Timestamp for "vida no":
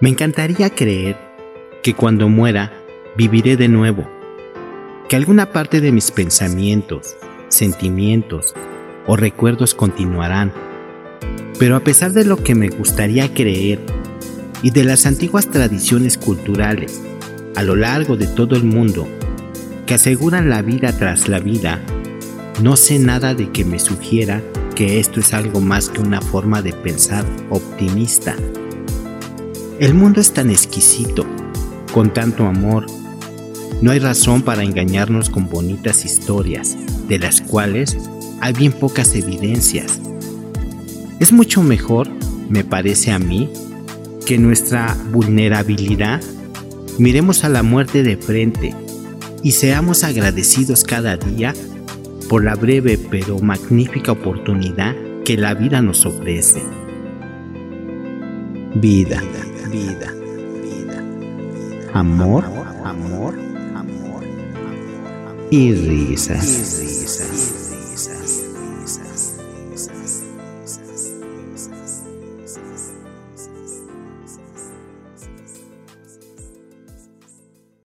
21.38-22.76